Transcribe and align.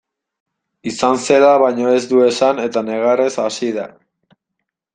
Izan 0.91 1.19
zela 1.25 1.51
baino 1.65 1.91
ez 1.97 2.01
du 2.13 2.23
esan 2.29 2.63
eta 2.65 2.85
negarrez 2.89 3.31
hasi 3.45 3.73
da. 3.77 3.87